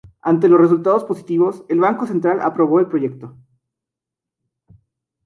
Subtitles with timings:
[0.23, 3.37] Ante los resultados positivos, el Banco Central aprobó el proyecto.